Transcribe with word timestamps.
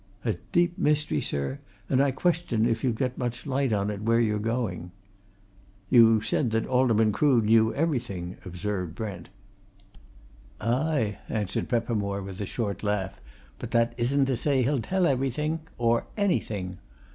A 0.25 0.33
deep 0.51 0.79
mystery, 0.79 1.21
sir, 1.21 1.59
and 1.87 2.01
I 2.01 2.09
question 2.09 2.65
if 2.65 2.83
you'll 2.83 2.93
get 2.93 3.19
much 3.19 3.45
light 3.45 3.71
on 3.71 3.91
it 3.91 4.01
where 4.01 4.19
you're 4.19 4.39
going." 4.39 4.89
"You 5.91 6.21
said 6.21 6.49
that 6.57 6.65
Alderman 6.65 7.11
Crood 7.11 7.43
knew 7.45 7.71
everything," 7.75 8.37
observed 8.43 8.95
Brent. 8.95 9.29
"Ay!" 10.59 11.19
answered 11.29 11.69
Peppermore, 11.69 12.23
with 12.23 12.41
a 12.41 12.47
short 12.47 12.81
laugh. 12.81 13.21
"But 13.59 13.69
that 13.77 13.93
isn't 13.95 14.25
to 14.25 14.35
say 14.37 14.63
that 14.63 14.71
he'll 14.71 14.81
tell 14.81 15.05
everything 15.05 15.59
or 15.77 16.07
anything! 16.17 16.79